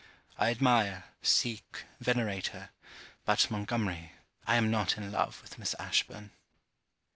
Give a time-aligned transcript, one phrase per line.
[0.35, 2.71] I admire, seek, venerate her;
[3.23, 4.13] but, Montgomery,
[4.47, 6.31] I am not in love with Miss Ashburn.